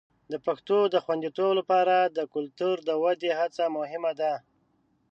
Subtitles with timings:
[0.31, 4.33] د پښتو د خوندیتوب لپاره د کلتور د ودې هڅه مهمه ده.